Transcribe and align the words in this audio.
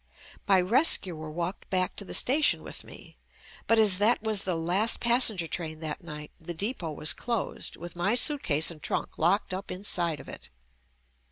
My 0.47 0.59
rescuer 0.59 1.29
walked 1.29 1.69
back 1.69 1.95
to 1.97 2.05
the 2.05 2.15
station 2.15 2.63
with 2.63 2.83
me, 2.83 3.17
but 3.67 3.77
as 3.77 3.99
that 3.99 4.23
was 4.23 4.45
the 4.45 4.55
last 4.55 4.99
passenger 4.99 5.47
train 5.47 5.79
that 5.81 6.03
night, 6.03 6.31
the 6.41 6.55
depot 6.55 6.91
was 6.93 7.13
closed 7.13 7.75
with 7.75 7.95
my 7.95 8.15
suitcase 8.15 8.71
and 8.71 8.81
trunk 8.81 9.19
locked 9.19 9.53
up 9.53 9.69
inside 9.69 10.19
of 10.19 10.27
it. 10.27 10.49